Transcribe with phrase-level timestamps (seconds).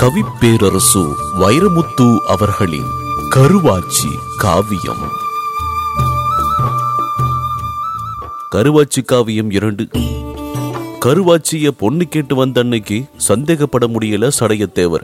[0.00, 2.86] கவிப்பேரரசு வைரமுத்து அவர்களின்
[3.36, 5.02] கருவாச்சி காவியம்.
[8.54, 9.88] கருவாச்சி காவியம் இரண்டு.
[11.04, 15.00] கருவாச்சிய பொண்ணு கேட்டு வந்த அன்னைக்கு சந்தேகப்பட முடியல சடையத்தேவர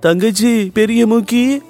[0.00, 1.62] தங்கச்சி பெரிய மூக்கி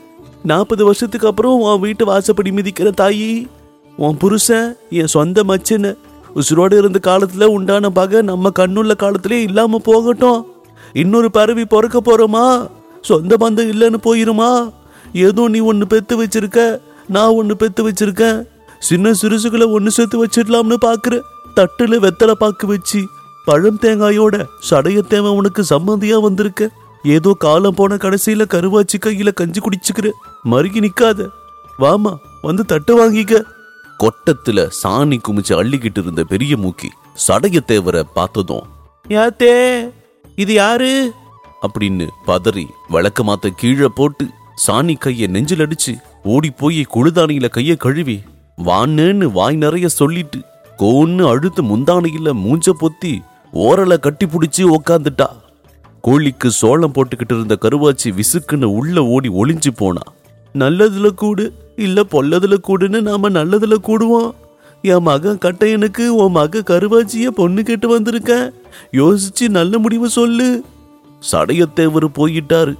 [0.43, 3.49] நாற்பது வருஷத்துக்கு அப்புறம் உன் வீட்டு வாசப்படி மிதிக்கிற தாயி
[3.97, 5.97] உன் புருஷன் என் சொந்த மச்சன
[6.37, 10.47] உசுரோடு இருந்த காலத்துல உண்டான பகை நம்ம கண்ணுள்ள காலத்திலே இல்லாம போகட்டும்.
[10.93, 12.71] இன்னொரு பறவை பிறக்க போறோமா?
[13.01, 14.73] சொந்த பந்தம் இல்லைன்னு போயிருமா?
[15.13, 18.47] ஏதோ நீ ஒன்னு பெத்து வச்சிருக்க நான் ஒன்னு பெத்து வச்சிருக்கேன்.
[18.79, 21.21] சின்ன சிறுசுகளை ஒன்னு சேர்த்து வச்சிடலாம்னு பாக்குற.
[21.57, 23.09] தட்டுல வெத்தலை பாக்கு வச்சு
[23.45, 26.71] பழம் தேங்காயோட சடையத்தேவன் உனக்கு சம்மந்தியா வந்திருக்க.
[27.03, 30.11] ஏதோ காலம் போன கடைசியில கருவாச்சி கையில கஞ்சி குடிச்சுக்கிற.
[30.45, 31.29] மறுகி நிக்காத.
[31.79, 33.43] வாமா வந்து தட்டு வாங்கிக்க.
[33.99, 36.89] கொட்டத்துல சாணி குமிச்சு அள்ளிக்கிட்டு இருந்த பெரிய மூக்கி
[37.29, 38.63] சடையத்தேவரை பார்த்ததும்
[39.09, 39.55] யாத்தே
[40.41, 41.13] இது யாரு?
[41.63, 44.27] அப்படின்னு பதறி விளக்க மாத்த கீழே போட்டு
[44.67, 48.23] சாணி கைய நெஞ்சில் அடிச்சு ஓடி போய் குழுதானியில கைய கழுவி
[48.65, 50.39] வான்னு வாய் நிறைய சொல்லிட்டு
[50.79, 53.19] கோன்னு அழுத்து முந்தானையில மூஞ்ச பொத்தி
[53.53, 55.27] ஓரலை கட்டி பிடிச்சி உக்காந்துட்டா.
[56.03, 60.01] கோழிக்கு சோளம் போட்டுக்கிட்டு இருந்த கருவாச்சி விசுக்குன்னு உள்ள ஓடி ஒளிஞ்சு போனா.
[60.59, 64.31] நல்லதுல கூடு இல்ல பொல்லதுல கூடுன்னு நாம நல்லதுல கூடுவோம்.
[64.83, 68.51] என் மகன் கட்டையனுக்கு உன் மக கருவாச்சிய பொண்ணு கேட்டு வந்திருக்கேன்
[68.93, 70.65] யோசிச்சு நல்ல முடிவு சொல்லு.
[71.33, 72.75] சடையத்தேவர் போயிட்டாரு.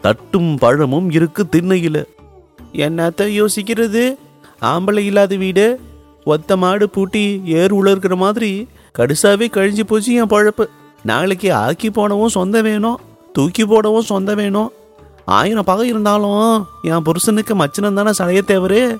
[0.00, 2.04] தட்டும் பழமும் இருக்கு திண்ணையில.
[2.72, 4.16] என்னத்த யோசிக்கிறது?
[4.60, 5.80] ஆம்பளை இல்லாத வீடு
[6.24, 10.66] ஒத்த மாடு பூட்டி ஏர் உலர்கிற மாதிரி கடுசாவே கழிஞ்சு போச்சு என் பழப்பு.
[11.02, 13.00] நாளைக்கு ஆக்கி போடவும் சொந்தம் வேணும்
[13.32, 14.72] தூக்கி போடவும் சொந்தம் வேணும்.
[15.24, 18.96] ஆயிரம் பகை இருந்தாலும் என் புருஷனுக்கு மச்சனம் தானே சடைய தேவரு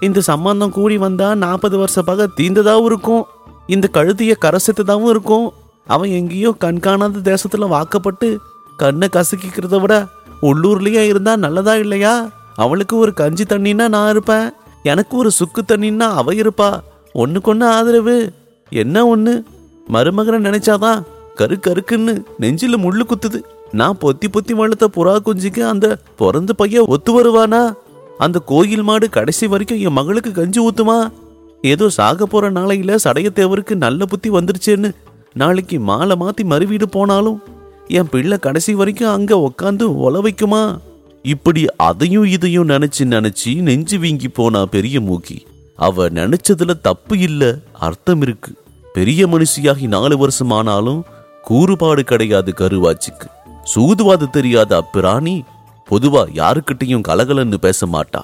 [0.00, 3.26] இந்த சம்பந்தம் கூடி வந்தா நாற்பது வருஷ பகை தீந்ததாகவும் இருக்கும்.
[3.66, 5.52] இந்த கழுதிய கரசத்துதாவும் இருக்கும்.
[5.86, 8.38] அவன் எங்கேயோ கண்காணாத தேசத்துல வாக்கப்பட்டு
[8.76, 10.06] கண்ணை கசக்கிக்கிறத விட
[10.42, 12.28] உள்ளூர்லயே இருந்தா நல்லதா இல்லையா?
[12.54, 14.50] அவளுக்கு ஒரு கஞ்சி தண்ணின்னா நான் இருப்பேன்.
[14.82, 16.80] எனக்கு ஒரு சுக்கு தண்ணின்னா அவ இருப்பா.
[17.12, 18.32] ஒன்றுக்கொன்று ஆதரவு.
[18.70, 19.42] என்ன ஒண்ணு?
[19.92, 21.02] மருமகனை நினைச்சாதான்
[21.34, 23.42] கரு கருக்குன்னு நெஞ்சில முள்ளு குத்துது.
[23.72, 27.72] நான் பொத்தி பொத்தி வளர்த்த புறா குஞ்சுக்கு அந்த பிறந்த பையன் ஒத்து வருவானா?
[28.18, 31.12] அந்த கோயில் மாடு கடைசி வரைக்கும் என் மகளுக்கு கஞ்சி ஊத்துமா?
[31.62, 34.94] ஏதோ சாக போற நாளையில சடையத்தேவருக்கு நல்ல புத்தி வந்துருச்சேன்னு
[35.34, 37.42] நாளைக்கு மாலை மாத்தி மறுவீடு போனாலும்
[37.88, 40.78] என் பிள்ளை கடைசி வரைக்கும் அங்க உக்காந்து ஒல வைக்குமா?
[41.22, 45.46] இப்படி அதையும் இதையும் நினைச்சு நினைச்சு நெஞ்சு வீங்கி போனா பெரிய மூக்கி.
[45.76, 48.54] அவ நினைச்சதுல தப்பு இல்ல அர்த்தம் இருக்கு.
[48.92, 51.04] பெரிய மனுஷியாகி நாலு வருஷம் ஆனாலும்
[51.42, 53.28] கூறுபாடு கிடையாது கருவாச்சிக்கு.
[53.74, 55.40] சூதுவாது தெரியாத அப்பிராணி
[55.90, 58.20] பொதுவா யாருக்கிட்டையும் கலகலன்னு பேச மாட்டா.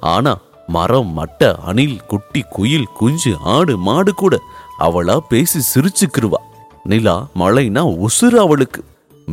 [0.00, 4.40] ஆனா மரம் மட்டை அணில் குட்டி குயில் குஞ்சு ஆடு மாடு கூட
[4.78, 6.40] அவளா பேசி சிரிச்சுக்கிருவா.
[6.84, 8.84] நிலா மழைனா உசுறு அவளுக்கு.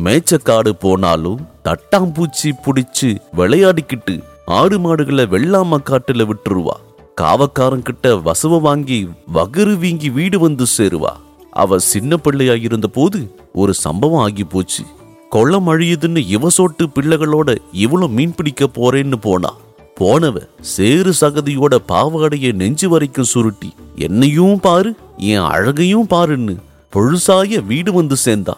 [0.04, 6.76] மேச்சக்காடு போனாலும் தட்டாம்பூச்சி புடிச்சு விளையாடிக்கிட்டு ஆடு மாடுகளை வெள்ளாம காட்டுல விட்டுருவா.
[7.20, 11.12] காவக்காரங்கிட்ட வசவ வாங்கி வகுறு வீங்கி வீடு வந்து சேருவா.
[11.50, 14.84] அவ சின்ன பிள்ளையா இருந்த போது ஒரு சம்பவம் ஆகி போச்சு.
[15.28, 19.52] கொள்ளம் அழியுதுன்னு இவ சோட்டு பிள்ளைகளோட இவளும் மீன் பிடிக்க போறேன்னு போனா.
[19.98, 20.36] போனவ
[20.74, 23.68] சேறு சகதியோட பாவாடைய நெஞ்சு வரைக்கும் சுருட்டி
[24.06, 24.90] என்னையும் பாரு
[25.32, 26.54] என் அழகையும் பாருன்னு
[26.94, 28.54] பொழுசாய வீடு வந்து சேர்ந்தா.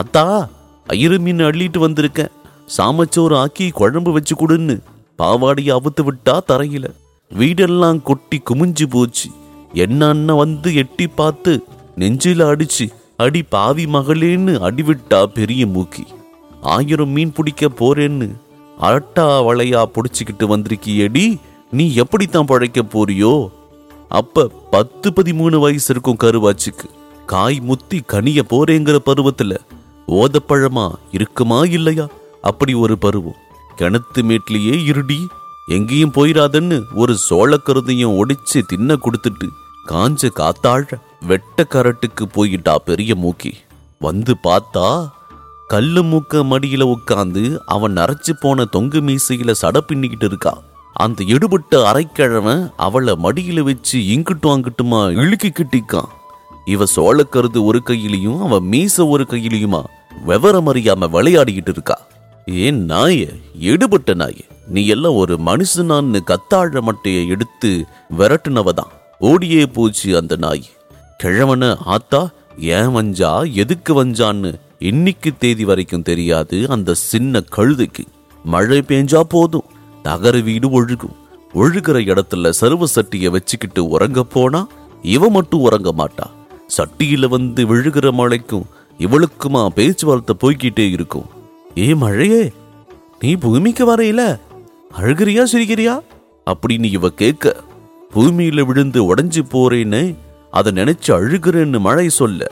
[0.00, 0.24] அத்தா
[0.86, 2.32] ஐயரு மீன் அள்ளிட்டு வந்திருக்கேன்.
[2.76, 4.76] சாமச்சோறு ஆக்கி குழம்பு வச்சு கொடுன்னு
[5.18, 6.86] பாவாடைய அவுத்து விட்டா தரையில.
[7.30, 9.28] வீடெல்லாம் கொட்டி குமிஞ்சு போச்சு.
[9.84, 11.52] என்ன வந்து எட்டி பார்த்து
[11.98, 12.86] நெஞ்சில அடிச்சு
[13.24, 16.04] அடி பாவி மகளேன்னு அடிவிட்டா பெரிய மூக்கி.
[16.76, 18.28] ஆயிரம் மீன் பிடிக்க போறேன்னு
[18.80, 21.38] அரட்டா வளையா புடிச்சுக்கிட்டு வந்திருக்கியடி?
[21.70, 23.50] நீ எப்படித்தான் பழைக்க போறியோ?
[24.08, 26.90] அப்ப பத்து பதிமூணு வயசு இருக்கும் கருவாச்சுக்கு.
[27.26, 29.56] காய் முத்தி கனிய போறேங்கிற பருவத்துல
[30.08, 32.08] ஓதப்பழமா இருக்குமா இல்லையா?
[32.42, 33.34] அப்படி ஒரு பருவம்.
[33.78, 35.26] கிணத்து மேட்லயே இருடி.
[35.66, 39.48] எங்கேயும் போயிடாதன்னு ஒரு சோளக்கருதையும் ஒடிச்சு தின்ன கொடுத்துட்டு
[39.88, 40.92] காஞ்ச காத்தாழ
[41.26, 43.52] வெட்ட கரட்டுக்கு போயிட்டா பெரிய மூக்கி.
[43.98, 45.08] வந்து பார்த்தா
[45.72, 50.62] கல்லு மூக்க மடியில உட்காந்து அவன் நரைச்சு போன தொங்கு மீசையில சட பின்னிக்கிட்டு இருக்கா.
[50.92, 56.10] அந்த எடுபட்ட அரைக்கிழவன் அவளை மடியில வச்சு இங்கிட்டும் அங்கிட்டுமா இழுக்கி கிட்டிக்கான்
[56.64, 59.82] இவ சோளக்கருது ஒரு கையிலையும் அவன் மீச ஒரு கையிலையுமா
[60.24, 62.00] விவரம் அறியாம விளையாடிக்கிட்டு இருக்கா.
[62.46, 63.26] ஏன் நாய
[63.58, 67.84] எடுபட்ட நாய நீ எல்லாம் ஒரு மனுஷனான்னு கத்தாழ மட்டையை எடுத்து
[68.18, 68.92] விரட்டுனவதான்.
[69.18, 70.64] ஓடியே போச்சு அந்த நாய்.
[71.16, 78.04] கிழவன ஆத்தா ஏன் வஞ்சா எதுக்கு வஞ்சான்னு இன்னைக்கு தேதி வரைக்கும் தெரியாது அந்த சின்ன கழுதைக்கு.
[78.44, 79.64] மழை பெஞ்சா போதும்.
[80.02, 81.16] நகர வீடு ஒழுகும்.
[81.54, 84.66] ஒழுகிற இடத்துல சருவ சட்டிய வச்சுக்கிட்டு உறங்க போனா
[85.02, 86.26] இவ மட்டும் உறங்க மாட்டா.
[86.78, 88.66] சட்டியில வந்து விழுகிற மழைக்கும்
[88.98, 91.26] இவளுக்குமா பேச்சுவார்த்தை போய்கிட்டே இருக்கும்.
[91.78, 92.52] ஏ மழையே
[93.20, 94.40] நீ பூமிக்கு வரையில
[95.00, 96.00] அழுகிறியா சிரிக்கிறியா?
[96.46, 97.56] அப்படின்னு இவ கேட்க
[98.14, 100.16] பூமியில விழுந்து உடஞ்சி போறேன்னு
[100.50, 102.46] அதை நினைச்சு அழுகிறேன்னு மழை சொல்ல.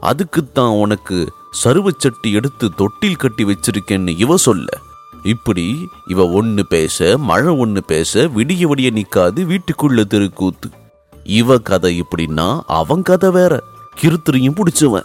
[0.00, 1.32] அதுக்குத்தான் உனக்கு
[1.64, 4.64] சருவச்சட்டி எடுத்து தொட்டில் கட்டி வச்சிருக்கேன்னு இவ சொல்ல.
[5.22, 10.70] இப்படி இவ ஒன்று பேச மழை ஒன்று பேச விடிய விடிய நிற்காது வீட்டுக்குள்ள தெருக்கூத்து.
[11.24, 13.62] இவ கதை இப்படின்னா அவன் கதை வேற.
[14.02, 15.04] கிருத்திரியும் பிடிச்சவன்.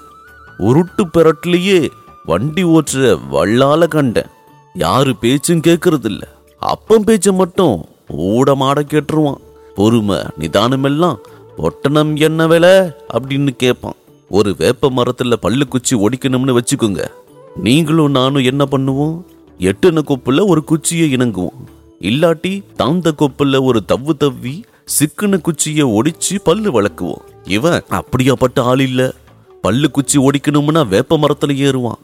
[0.60, 1.90] உருட்டு பெரட்லேயே
[2.25, 4.30] வண்டி ஓட்டுற வள்ளால கண்டேன்.
[4.74, 6.22] யாரு பேச்சும் கேட்கறதில்ல
[6.60, 7.86] அப்பன் பேச்ச மட்டும்
[8.18, 9.40] ஊடமாட கேட்டுருவான்.
[9.75, 11.16] பொறுமை நிதானமெல்லாம்
[11.57, 12.69] ஒட்டணம் என்ன வேலை?
[13.13, 13.94] அப்படின்னு கேட்பான்
[14.29, 17.07] ஒரு வேப்ப மரத்துல பல்லு குச்சி ஒடிக்கணும்னு வச்சுக்கோங்க.
[17.55, 19.21] நீங்களும் நானும் என்ன பண்ணுவோம்?
[19.59, 21.57] எட்டுன கொப்புல ஒரு குச்சியை இணங்குவோம்.
[21.99, 24.63] இல்லாட்டி தாந்த கொப்புல ஒரு தவ்வு தவ்வி
[24.99, 29.13] சிக்குன குச்சியை ஒடிச்சு பல்லு வளர்க்குவோம் இவன் அப்படியாப்பட்ட ஆள் இல்ல.
[29.61, 31.99] பல்லு குச்சி ஒடிக்கணும்னா வேப்ப மரத்துல ஏறுவான்.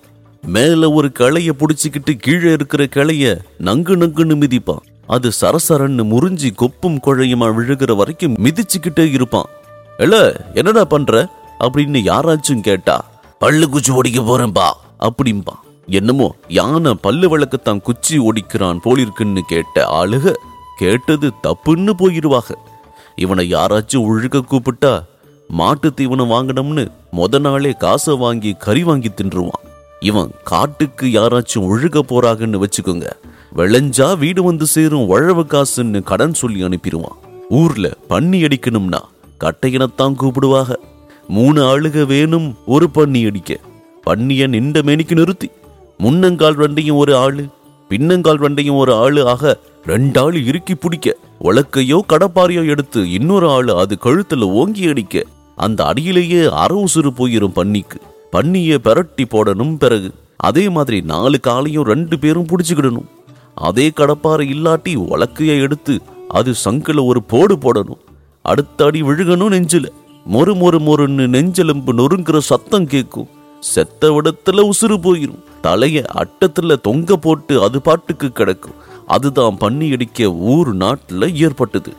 [0.45, 4.83] மேல ஒரு கிளைய புடிச்சுக்கிட்டு கீழே இருக்கிற கிளைய நங்கு நங்குன்னு மிதிப்பான்.
[5.07, 9.45] அது சரசரன்னு முறிஞ்சி கொப்பும் குழையுமா விழுகிற வரைக்கும் மிதிச்சுக்கிட்டே இருப்பான்.
[9.97, 11.43] எல என்னடா பண்ற?
[11.63, 12.95] அப்படின்னு யாராச்சும் கேட்டா
[13.39, 14.67] பல்லு குச்சி ஒடிக்க போறேன்பா
[15.07, 15.55] அப்படிம்பா.
[15.87, 20.33] என்னமோ யானை பல்லு விளக்கத்தான் குச்சி ஒடிக்கிறான் போலிருக்குன்னு கேட்ட ஆளுக
[20.77, 22.53] கேட்டது தப்புன்னு போயிருவாங்க
[23.15, 24.93] இவனை யாராச்சும் ஒழுக்க கூப்பிட்டா
[25.47, 26.83] மாட்டு தீவனம் வாங்கணும்னு
[27.17, 29.63] முத நாளே காசை வாங்கி கறி வாங்கி தின்றுவான்.
[29.99, 33.07] இவன் காட்டுக்கு யாராச்சும் ஒழுக போறாங்கன்னு வச்சுக்கோங்க.
[33.55, 37.19] விளைஞ்சா வீடு வந்து சேரும் உழவு காசுன்னு கடன் சொல்லி அனுப்பிடுவான்.
[37.49, 39.01] ஊர்ல பன்னி அடிக்கணும்னா
[39.43, 40.75] கட்டையினத்தான் கூப்பிடுவாங்க
[41.27, 43.59] மூணு ஆளுக வேணும் ஒரு பன்னி அடிக்க.
[44.03, 45.49] பண்ணிய நின்ற மேனிக்கு நிறுத்தி.
[46.03, 47.47] முன்னங்கால் வண்டையும் ஒரு ஆளு
[47.89, 51.15] பின்னங்கால் வண்டையும் ஒரு ஆளு ஆக ரெண்டு ஆள் இறுக்கி பிடிக்க.
[51.41, 55.23] உலக்கையோ கடப்பாரையோ எடுத்து இன்னொரு ஆளு அது கழுத்துல ஓங்கி அடிக்க.
[55.55, 57.99] அந்த அடியிலேயே அற உசுறு போயிரும் பன்னிக்கு
[58.31, 60.11] பண்ணிய பெரட்டி போடணும் பிறகு.
[60.37, 63.09] அதே மாதிரி நாலு காலையும் ரெண்டு பேரும் பிடிச்சுக்கிடணும்.
[63.55, 68.01] அதே கடப்பாறை இல்லாட்டி உலக்கைய எடுத்து அது சங்கில் ஒரு போடு போடணும்.
[68.41, 69.85] அடுத்த அடி விழுகணும் நெஞ்சில.
[70.31, 73.27] மொறு மொறு மொறுன்னு நெஞ்செலும்பு நொறுங்குற சத்தம் கேட்கும்
[73.59, 75.43] செத்த விடத்துல உசுறு போயிரும்.
[75.63, 78.73] தலைய அட்டத்துல தொங்க போட்டு அது பாட்டுக்கு கிடக்கும்.
[79.07, 81.93] அதுதான் பண்ணி அடிக்க ஊர் நாட்டுல ஏற்பட்டது.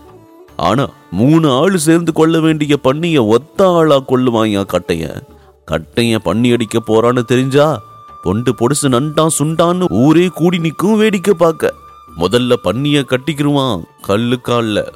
[0.56, 5.22] ஆனா மூணு ஆள் சேர்ந்து கொள்ள வேண்டிய பண்ணிய ஒத்த ஆளா கொள்ளுவாயா கட்டைய?
[5.70, 7.82] கட்டைய பண்ணி அடிக்க போறான்னு தெரிஞ்சா
[8.22, 11.74] பொண்டு பொடுசு நண்டான் சுண்டான்னு ஊரே கூடி நிற்கும் வேடிக்கை பார்க்க.
[12.18, 14.86] முதல்ல பண்ணிய கட்டிக்கிருவான் கல்லு கால்ல.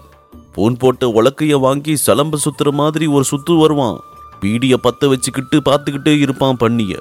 [0.57, 3.99] பூன் போட்ட உலக்கைய வாங்கி சலம்ப சுத்துற மாதிரி ஒரு சுத்து வருவான்.
[4.41, 6.97] பீடிய பத்த வச்சுக்கிட்டு பார்த்துக்கிட்டே இருப்பான் பண்ணிய.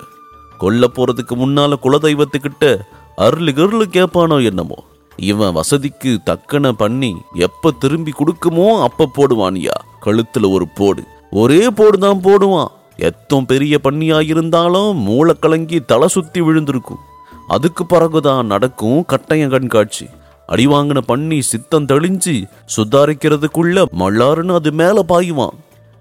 [0.57, 2.77] கொல்ல போறதுக்கு முன்னால குலதெய்வத்துக்கிட்ட
[3.15, 4.83] அருள் கருள் கேட்பானோ என்னமோ.
[5.15, 9.75] இவன் வசதிக்கு தக்கன பண்ணி எப்ப திரும்பி கொடுக்குமோ அப்ப போடுவானியா.
[10.05, 11.03] கழுத்துல ஒரு போடு.
[11.31, 12.71] ஒரே போடு தான் போடுவான்.
[12.97, 17.03] எத்தம் பெரிய பண்ணியா இருந்தாலும் மூளை கலங்கி தலை சுத்தி விழுந்திருக்கும்.
[17.47, 20.07] அதுக்கு பிறகுதான் நடக்கும் கட்டய கண்காட்சி.
[20.51, 22.35] அடி வாங்கின பண்ணி சித்தம் தெளிஞ்சு
[22.75, 25.57] சுதாரிக்கிறதுக்குள்ள மல்லாருன்னு அது மேல பாயுவான்.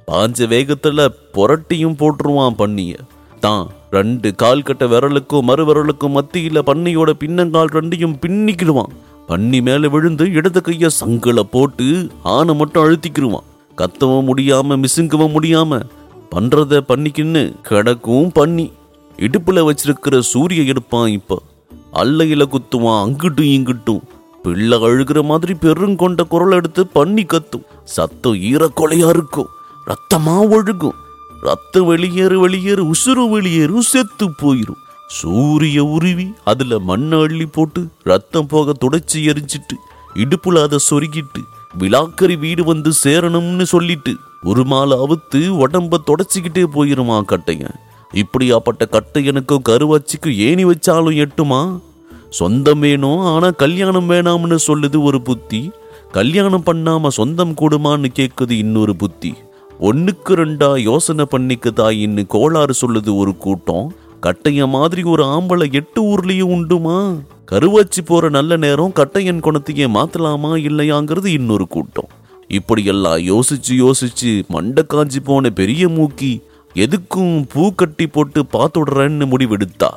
[0.08, 2.92] பாஞ்ச வேகத்துல புரட்டியும் போட்டுருவான் பண்ணிய
[3.44, 3.64] தான்
[3.96, 8.92] ரெண்டு கால் கட்ட விரலுக்கும் மறு விரலுக்கும் மத்தியில பண்ணியோட பின்னங்கால் ரெண்டையும் பின்னிக்கிடுவான்.
[9.30, 11.86] பண்ணி மேல விழுந்து இடது கைய சங்கில போட்டு
[12.34, 13.46] ஆனை மட்டும் அழுத்திக்கிடுவான்
[13.78, 15.80] கத்தவும் முடியாம மிசுங்கவும் முடியாம
[16.32, 18.66] பண்றத பண்ணிக்கின்னு கிடக்கும் பண்ணி
[19.26, 21.38] இடுப்புல வச்சிருக்கிற சூரிய எடுப்பான் இப்ப.
[22.00, 24.02] அல்லையில குத்துவான் அங்கிட்டும் இங்கிட்டும்.
[24.42, 27.64] பிள்ளை அழுகிற மாதிரி பெருங்கொண்ட குரல் எடுத்து பண்ணி கத்தும்.
[27.84, 29.46] சத்தம் ஈரக்கொலையா இருக்கும்.
[29.86, 30.98] ரத்தமா ஒழுகும்.
[31.40, 34.82] ரத்தம் வெளியேறு வெளியேறு உசுறு வெளியேறு செத்து போயிரும்.
[35.08, 39.76] சூரிய உருவி அதுல மண்ணை அள்ளி போட்டு ரத்தம் போக துடைச்சி எரிஞ்சிட்டு
[40.14, 41.42] இடுப்புல அதை சொருகிட்டு
[41.78, 47.74] விழாக்கறி வீடு வந்து சேரணும்னு சொல்லிட்டு ஒரு மாலை அவுத்து உடம்ப தொடச்சிக்கிட்டே போயிருமா கட்டையன்?
[48.14, 51.80] இப்படியாப்பட்ட கட்டையனுக்கும் கருவாச்சிக்கும் ஏணி வச்சாலும் எட்டுமா?
[52.28, 55.70] சொந்தம் வேணும் ஆனால் கல்யாணம் வேணாம்னு சொல்லுது ஒரு புத்தி.
[56.12, 59.34] கல்யாணம் பண்ணாம சொந்தம் கூடுமான்னு கேட்குது இன்னொரு புத்தி.
[59.78, 63.94] ஒன்றுக்கு ரெண்டா யோசனை பண்ணிக்க தாயின்னு கோளாறு சொல்லுது ஒரு கூட்டம்.
[64.22, 67.14] கட்டைய மாதிரி ஒரு ஆம்பளை எட்டு ஊர்லயும் உண்டுமா?
[67.50, 72.08] கருவாச்சி போற நல்ல நேரம் கட்டையன் குணத்தையே மாத்தலாமா இல்லையாங்கிறது இன்னொரு கூட்டம்.
[72.48, 76.42] இப்படியெல்லாம் யோசிச்சு யோசிச்சு மண்டை காஞ்சி போன பெரிய மூக்கி
[76.74, 79.88] எதுக்கும் பூ கட்டி போட்டு பார்த்துடுறேன்னு முடிவெடுத்தா.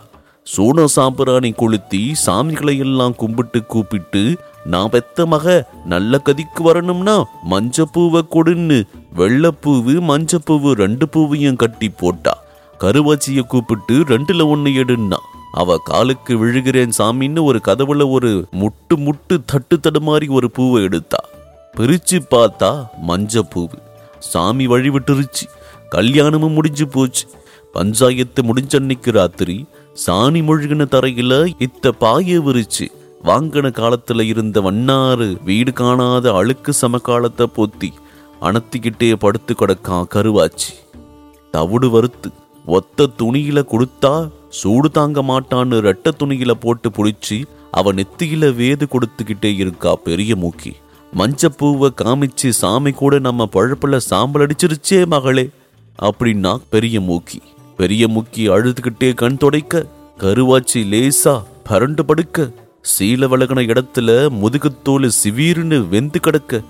[0.43, 8.83] சூன சாம்பிராணி கொளுத்தி சாமிகளை எல்லாம் கும்பிட்டு கூப்பிட்டு நான் பெத்த மக நல்ல கதிக்கு வரணும்னா மஞ்சப்பூவை கொடுன்னு.
[9.15, 12.43] வெள்ளைப்பூவு மஞ்சப்பூவு ரெண்டு பூவையும் கட்டி போட்டா.
[12.79, 15.17] கருவாச்சிய கூப்பிட்டு ரெண்டுல ஒண்ணு எடுன்னா.
[15.51, 21.17] அவ காலுக்கு விழுகிறேன் சாமின்னு ஒரு கதவுல ஒரு முட்டு முட்டு தட்டு தடுமாறி ஒரு பூவை எடுத்தா.
[21.77, 23.77] பிரிச்சு பார்த்தா மஞ்சப்பூவு.
[24.19, 25.45] சாமி வழி விட்டுருச்சு.
[25.89, 27.27] கல்யாணமும் முடிஞ்சு போச்சு.
[27.74, 32.86] பஞ்சாயத்து முடிஞ்ச அன்னைக்கு ராத்திரி சாணி முழுகின தரையில இத்த பாய விரிச்சு
[33.24, 37.89] வாங்கின காலத்துல இருந்த வண்ணாறு வீடு காணாத அழுக்கு சமகாலத்தை போத்தி
[38.41, 40.71] அணத்திக்கிட்டே படுத்து கிடக்கான் கருவாச்சி.
[41.51, 42.29] தவிடு வறுத்து
[42.65, 49.95] ஒத்த துணியில கொடுத்தா சூடு தாங்க மாட்டான்னு ரெட்ட துணியில போட்டு புடிச்சு அவ நெத்தியில வேது கொடுத்துக்கிட்டே இருக்கா
[49.95, 50.71] பெரிய மூக்கி.
[51.17, 55.50] மஞ்சப்பூவை காமிச்சு சாமி கூட நம்ம பழப்புல சாம்பல் அடிச்சிருச்சே மகளே
[56.00, 57.41] அப்படின்னா பெரிய மூக்கி.
[57.81, 59.83] பெரிய முக்கி அழுதுகிட்டே கண் துடைக்க
[60.19, 61.33] கருவாச்சி லேசா
[61.69, 62.47] பரண்டு படுக்க
[62.91, 64.09] சீல வழகின இடத்துல
[64.41, 66.61] முதுகுத்தோல் சிவீர்னு வெந்து கிடக்க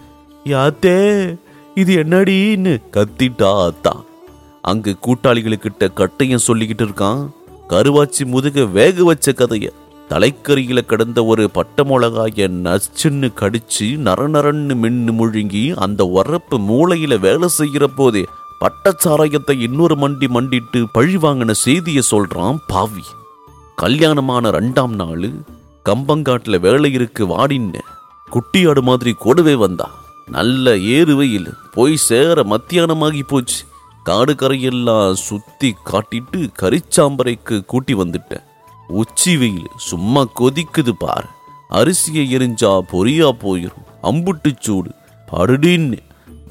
[0.46, 0.96] யாத்தே
[1.76, 3.94] இது என்னடின்னு கத்திட்டா அத்தா.
[4.62, 7.22] அங்கு கூட்டாளிகளுக்கிட்ட கட்டையும் சொல்லிக்கிட்டு இருக்கான்
[7.70, 9.68] கருவாச்சி முதுக வேக வச்ச கதைய.
[10.10, 17.88] தலைக்கறியில கிடந்த ஒரு பட்ட மிளகாய நச்சுன்னு கடிச்சு நரநரன்னு மின்னு முழுங்கி அந்த உரப்பு மூளையில வேலை செய்கிற
[17.88, 18.24] போதே
[18.62, 23.04] பட்டச்சாராயத்தை இன்னொரு மண்டி மண்டிட்டு பழி வாங்கின செய்தியை சொல்றான் பாவி.
[23.76, 25.30] கல்யாணமான ரெண்டாம் நாள்
[25.86, 27.80] கம்பங்காட்டில் வேலை இருக்கு வாடின்னு
[28.32, 29.90] குட்டியாடு மாதிரி கூடவே வந்தா.
[30.26, 33.66] நல்ல ஏறுவையில் போய் சேர மத்தியானமாகி போச்சு.
[34.04, 38.46] காடு கரையெல்லாம் சுத்தி காட்டிட்டு கரிச்சாம்பரைக்கு கூட்டி வந்துட்டேன்
[38.88, 41.30] உச்சி வெயில் சும்மா கொதிக்குது பார்.
[41.72, 43.88] அரிசியை எரிஞ்சா பொரியா போயிரும்.
[44.04, 44.92] அம்புட்டு சூடு.
[45.32, 45.98] படுடின்னு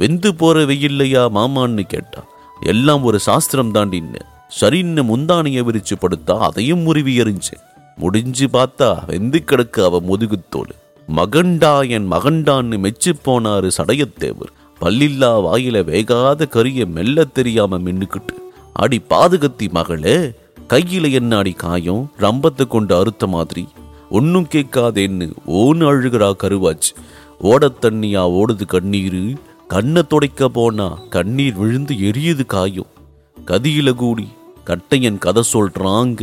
[0.00, 2.28] வெந்து போற வெயில்லையா மாமான்னு கேட்டான்
[2.62, 4.20] எல்லாம் ஒரு சாஸ்திரம் தாண்டின்னு
[4.60, 7.64] சரின்னு முந்தானிய விரிச்சு படுத்தா அதையும் முறிவி எறிஞ்சேன்
[7.96, 10.74] முடிஞ்சு பார்த்தா வெந்து கிடக்க அவ முதுகுத்தோடு
[11.08, 14.52] மகண்டா என் மகண்டான்னு மெச்சு போனாரு சடையத்தேவர்.
[14.80, 18.36] பல்லில்லா வாயில வேகாத கரிய மெல்ல தெரியாம மின்னுக்கிட்டு
[18.72, 20.16] அடி பாதுகத்தி மகளே
[20.68, 22.02] கையில என்ன அடி காயம்?
[22.18, 23.64] ரம்பத்தை கொண்டு அறுத்த மாதிரி.
[24.10, 25.26] ஒன்னும் கேட்காதேன்னு
[25.58, 26.92] ஓன்னு அழுகிறா கருவாச்சு.
[27.50, 29.24] ஓட தண்ணியா ஓடுது கண்ணீரு.
[29.72, 32.88] கண்ணை துடைக்க போனா கண்ணீர் விழுந்து எரியுது காயும்
[33.46, 34.26] கதியில கூடி
[34.66, 36.20] கட்டையன் கதை சொல்றாங்க.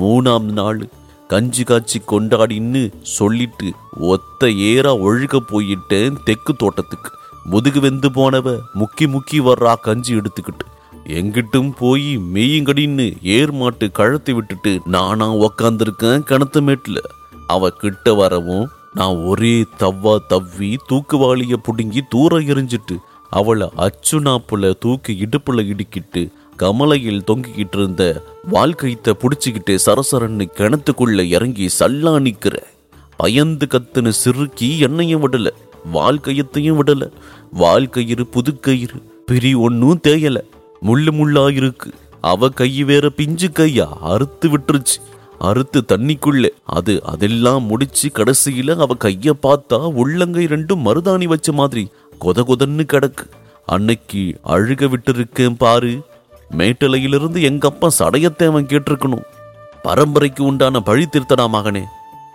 [0.00, 0.88] மூணாம் நாள்
[1.28, 3.72] கஞ்சி காய்ச்சி கொண்டாடின்னு சொல்லிட்டு
[4.10, 7.10] ஒத்த ஏறா ஒழுக போயிட்டேன் தெக்கு தோட்டத்துக்கு.
[7.44, 10.66] முதுகு வெந்து போனவ முக்கி முக்கி வர்றா கஞ்சி எடுத்துக்கிட்டு.
[11.18, 17.02] எங்கிட்டும் போய் மெய்யுங்கடின்னு ஏர் மாட்டு கழுத்து விட்டுட்டு நானா உக்காந்துருக்கேன் கணத்து மேட்டில்.
[17.46, 22.96] அவ கிட்ட வரவும் நான் ஒரே தவ்வா தவ்வி தூக்குவாளிய புடுங்கி தூரம் எரிஞ்சிட்டு
[23.30, 28.22] அவளை அச்சு நாப்புல தூக்கி இடுப்புல இடுக்கிட்டு கமலையில் தொங்கிக்கிட்டு இருந்த
[28.52, 32.56] வாழ்க்கைத்த புடிச்சுக்கிட்டு சரசரன்னு கிணத்துக்குள்ள இறங்கி சல்லா நிக்கிற.
[33.16, 35.46] பயந்து கத்துன சிறுக்கி என்னையும் விடல
[35.92, 37.12] வாழ்க்கையத்தையும் விடல.
[37.58, 40.40] வாழ்க்கயிறு புதுக்கயிறு பிரி ஒன்னும் தேயல.
[40.86, 41.92] முள்ளு முள்ளா இருக்கு.
[42.20, 44.98] அவ கை வேற பிஞ்சு கையா அறுத்து விட்டுருச்சு.
[45.38, 46.48] அறுத்து தண்ணிக்குள்ளே.
[46.64, 51.90] அது அதெல்லாம் முடிச்சு கடைசியில அவ கைய பார்த்தா உள்ளங்கை ரெண்டும் மருதாணி வச்ச மாதிரி
[52.20, 53.30] கொத கொதன்னு கிடக்கு.
[53.66, 56.02] அன்னைக்கு அழுக விட்டுருக்கேன் பாரு.
[56.58, 59.22] மேட்டலையிலிருந்து எங்க அப்பா சடையத்தேவன் கேட்டிருக்கணும்.
[59.82, 61.82] பரம்பரைக்கு உண்டான பழி திருத்தடா மகனே.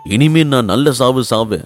[0.04, 1.64] இனிமே நான் நல்ல சாவு சாவேன்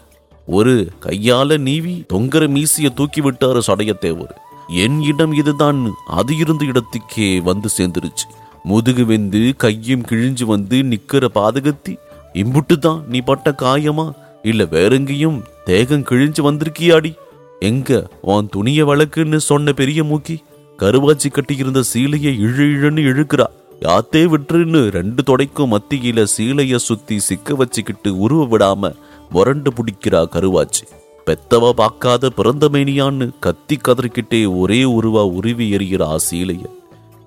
[0.47, 4.35] ஒரு கையால நீவி தொங்கர மீசிய தூக்கி விட்டாரு சடையத்தேவர்.
[4.67, 5.91] என் இடம் இதுதான்.
[6.07, 8.27] அது இருந்த இடத்துக்கே வந்து சேர்ந்துருச்சு.
[8.69, 11.93] முதுகு வெந்து கையும் கிழிஞ்சு வந்து நிக்கிற பாதகத்தி
[12.33, 14.05] இம்புட்டு தான் நீ பட்ட காயமா?
[14.43, 17.11] இல்ல வேறெங்கேயும் தேகம் கிழிஞ்சு வந்திருக்கியாடி?
[17.59, 20.35] எங்க உன் துணிய வழக்குன்னு சொன்ன பெரிய மூக்கி
[20.79, 23.47] கருவாச்சி கட்டியிருந்த சீலையை இழு இழுன்னு இழுக்கிறா.
[23.79, 28.91] யாத்தே விட்டுருன்னு ரெண்டு தொடைக்கும் மத்தியில சீலைய சுத்தி சிக்க வச்சுக்கிட்டு உருவ விடாம
[29.29, 30.85] முரண்டு பிடிக்கிறா கருவாச்சி.
[31.27, 36.65] பெத்தவ பார்க்காத பிறந்த மேனியான்னு கத்தி கதறிக்கிட்டே ஒரே உருவா உருவி எறிகிறா சீலைய.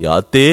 [0.00, 0.48] யாத்தே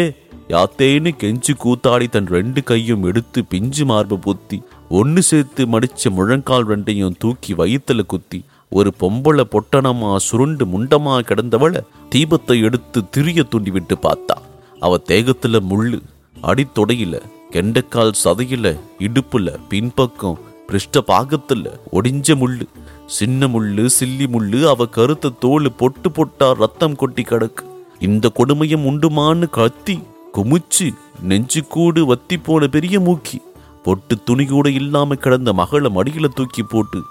[0.49, 4.57] யாத்தேன்னு கெஞ்சி கூத்தாடி தன் ரெண்டு கையும் எடுத்து பிஞ்சு மார்பு பூத்தி
[4.89, 11.81] ஒன்று சேர்த்து மடிச்ச முழங்கால் ரெண்டையும் தூக்கி வயிற்றுல குத்தி ஒரு பொம்பளை பொட்டணமா சுருண்டு முண்டமா கிடந்தவள
[12.15, 14.35] தீபத்தை எடுத்து திரிய தூண்டிவிட்டு பார்த்தா.
[14.79, 15.99] அவ தேகத்துல முள்ளு
[16.43, 17.21] அடித்தொடையில
[17.51, 22.65] கெண்டக்கால் சதையில இடுப்புல பின்பக்கம் பிருஷ்ட பாகத்துல ஒடிஞ்ச முள்ளு
[23.05, 27.63] சின்ன முள்ளு சில்லி முள்ளு அவ கருத்த தோல் பொட்டு பொட்டா ரத்தம் கொட்டி கிடக்கு.
[27.99, 29.99] இந்த கொடுமையும் உண்டுமான்னு கத்தி
[30.35, 30.87] குமிச்சு
[31.21, 33.37] நெஞ்சு கூடு வத்தி போன பெரிய மூக்கி.
[33.83, 37.01] பொட்டு துணி கூட இல்லாம கிடந்த மகளை மடியில தூக்கி போட்டு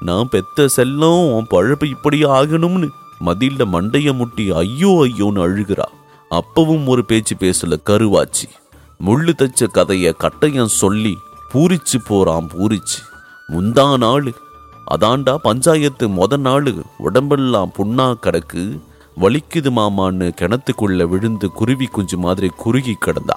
[0.00, 2.88] நான் பெத்த செல்லம் உன் பழப்பு இப்படி ஆகணும்னு.
[3.26, 5.86] மதியில மண்டைய முட்டி ஐயோ ஐயோன்னு அழுகிறா.
[6.30, 8.48] அப்பவும் ஒரு பேச்சு பேசல கருவாச்சி.
[9.06, 11.16] முள்ளு தச்ச கதைய கட்டையன் சொல்லி
[11.54, 13.00] பூரிச்சு போறான் பூரிச்சு.
[13.48, 14.32] முந்தா நாள்
[14.90, 18.64] அதாண்டா பஞ்சாயத்து மொத நாள் உடம்பெல்லாம் புண்ணா கிடக்கு.
[19.16, 23.36] வலிக்குது மாமான்னு கிணத்துக்குள்ள விழுந்து குருவி குஞ்சு மாதிரி குறுகி கிடந்தா.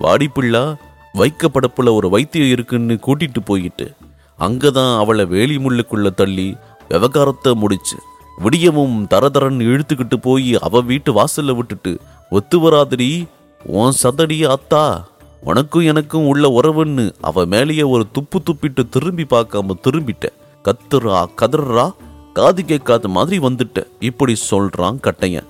[0.00, 0.74] வாடிப்பிள்ளா
[1.14, 3.94] வைக்கப்படப்புல ஒரு வைத்தியம் இருக்குன்னு கூட்டிட்டு போயிட்டு
[4.38, 6.56] அங்கதான் அவளை வேலி முள்ளுக்குள்ள தள்ளி
[6.88, 7.96] விவகாரத்தை முடிச்சு
[8.38, 11.98] விடியமும் தரதரன்னு இழுத்துக்கிட்டு போய் அவ வீட்டு வாசல்ல விட்டுட்டு
[12.30, 13.26] ஒத்து வராதடி
[13.64, 15.02] உன் சதடி அத்தா
[15.40, 17.12] உனக்கும் எனக்கும் உள்ள உறவுன்னு.
[17.20, 20.28] அவ மேலேயே ஒரு துப்பு துப்பிட்டு திரும்பி பார்க்காம திரும்பிட்ட
[20.64, 21.90] கத்துறா கதறா
[22.32, 23.86] காது கேட்காத மாதிரி வந்துட்ட.
[24.00, 25.46] இப்படி சொல்றான் கட்டையன்.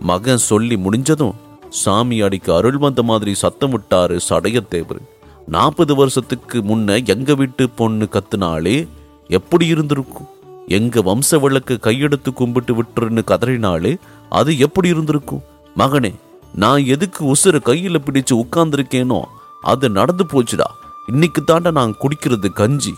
[0.00, 1.34] மகன் சொல்லி முடிஞ்சதும்
[1.68, 5.02] சாமி அடிக்க அருள் வந்த மாதிரி சத்தம் விட்டாரு சடையத்தேவர்.
[5.46, 8.88] நாற்பது வருஷத்துக்கு முன்ன எங்க வீட்டு பொண்ணு கத்துனாலே
[9.28, 10.26] எப்படி இருந்திருக்கும்?
[10.66, 13.96] எங்க வம்ச விளக்கு கையெடுத்து கும்பிட்டு விட்டுருன்னு கதறினாலே
[14.28, 15.42] அது எப்படி இருந்திருக்கும்?
[15.76, 16.14] மகனே
[16.54, 19.22] நான் எதுக்கு உசுர கையில பிடிச்சு உட்கார்ந்துருக்கேனோ
[19.62, 20.68] அது நடந்து போச்சுடா.
[21.06, 22.94] இன்னைக்கு தாண்டா நான் குடிக்கிறது கஞ்சி.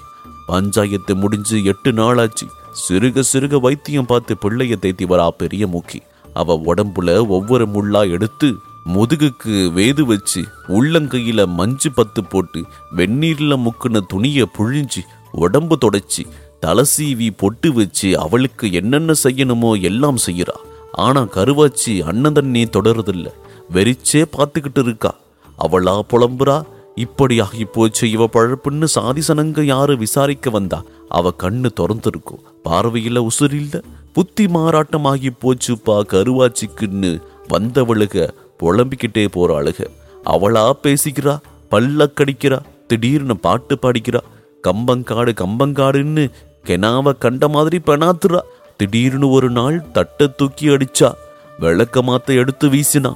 [0.46, 2.46] பஞ்சாயத்து முடிஞ்சு எட்டு நாளாச்சு.
[2.74, 5.98] சிறுக சிறுக வைத்தியம் பார்த்து பிள்ளைய தேத்தி வரா பெரிய மூக்கி.
[6.34, 8.48] அவ உடம்புல ஒவ்வொரு முள்ளா எடுத்து
[8.94, 12.60] முதுகுக்கு வேது வச்சு உள்ளங்கையில மஞ்சு பத்து போட்டு
[12.96, 15.02] வெந்நீர்ல முக்குன துணிய புழிஞ்சு
[15.32, 16.22] உடம்பு தொடச்சி
[16.60, 20.56] தலை சீவி பொட்டு வச்சு அவளுக்கு என்னென்ன செய்யணுமோ எல்லாம் செய்யறா.
[20.92, 23.28] ஆனா கருவாச்சி அண்ணன் தண்ணி தொடருதில்ல
[23.72, 25.14] வெறிச்சே பார்த்துக்கிட்டு இருக்கா.
[25.58, 26.56] அவளா புலம்புறா.
[26.94, 28.10] இப்படி ஆகி போச்சு.
[28.10, 30.82] இவ பழப்புன்னு சாதிசனங்க யாரு விசாரிக்க வந்தா?
[31.08, 32.42] அவ கண்ணு திறந்திருக்கும்.
[32.64, 33.82] பார்வையில உசுரில்ல.
[34.12, 37.22] புத்தி மாறாட்டமாகி போச்சுப்பா கருவாச்சிக்குன்னு.
[37.48, 38.30] வந்தவளுக
[38.62, 39.86] புலம்பிக்கிட்டே போறாளுக.
[40.24, 41.38] அவளா பேசிக்கிறா
[41.70, 44.20] பல்லக்கடிக்கிறா திடீர்னு பாட்டு பாடிக்கிறா.
[44.68, 46.30] கம்பங்காடு கம்பங்காடுன்னு
[46.66, 48.38] கெனாவ கண்ட மாதிரி பெணாத்துறா.
[48.76, 51.12] திடீர்னு ஒரு நாள் தட்டை தூக்கி அடிச்சா.
[51.58, 53.14] விளக்க மாத்த எடுத்து வீசினா.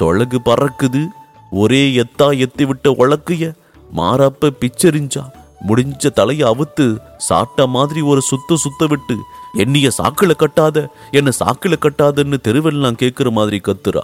[0.00, 1.06] சொலகு பறக்குது.
[1.60, 3.44] ஒரே எத்தா எத்தி விட்ட உழக்கைய
[3.96, 5.24] மாறாப்ப பிச்சரிஞ்சா
[5.68, 6.86] முடிஞ்ச தலைய அவுத்து
[7.28, 9.16] சாட்ட மாதிரி ஒரு சுத்த சுத்த விட்டு
[9.56, 10.78] என்னைய சாக்கில கட்டாத
[11.10, 14.02] என்ன சாக்கில கட்டாதன்னு தெருவெல்லாம் கேட்கிற மாதிரி கத்துறா.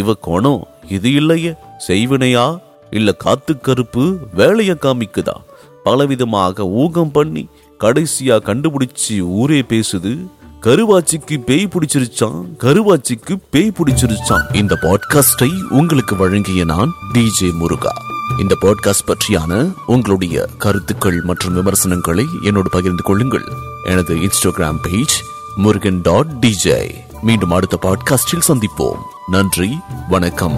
[0.00, 1.52] இவ கோணம் இது இல்லையே
[1.88, 2.46] செய்வினையா?
[2.90, 4.04] இல்ல காத்து கருப்பு
[4.34, 5.36] வேலைய காமிக்குதா?
[5.84, 7.44] பலவிதமாக ஊகம் பண்ணி
[7.80, 10.12] கடைசியா கண்டுபிடிச்சு ஊரே பேசுது.
[10.62, 17.90] கருவாச்சிக்கு பேய் பிடிச்சிருச்சான் கருவாச்சிக்கு பேய் பிடிச்சிருச்சான் இந்த பாட்காஸ்டை உங்களுக்கு வழங்கிய நான் டிஜே முருகா.
[18.38, 23.44] இந்த பாட்காஸ்ட் பற்றியான உங்களுடைய கருத்துக்கள் மற்றும் விமர்சனங்களை என்னோடு பகிர்ந்து கொள்ளுங்கள்.
[23.84, 25.22] எனது Instagram page
[25.56, 28.98] Murugan dot DJ மீண்டும் அடுத்த பாட்காஸ்டில் சந்திப்போம்.
[29.26, 30.56] நன்றி வணக்கம்.